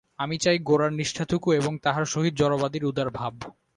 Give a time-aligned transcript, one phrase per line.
[0.19, 3.33] আমি চাই গোঁড়ার নিষ্ঠাটুকু ও তাহার সহিত জড়বাদীর উদার ভাব।